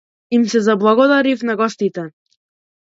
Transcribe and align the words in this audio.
Им 0.37 0.45
заблагодари 0.67 1.35
на 1.47 1.53
гостите. 1.61 2.09